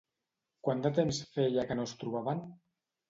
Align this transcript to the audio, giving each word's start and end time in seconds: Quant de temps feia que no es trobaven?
Quant 0.67 0.81
de 0.87 0.91
temps 0.99 1.19
feia 1.35 1.67
que 1.71 1.77
no 1.81 1.89
es 1.91 1.95
trobaven? 2.01 2.43